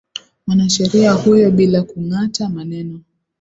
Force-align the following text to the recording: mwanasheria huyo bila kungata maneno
mwanasheria 0.47 1.11
huyo 1.13 1.51
bila 1.51 1.83
kungata 1.83 2.49
maneno 2.49 3.01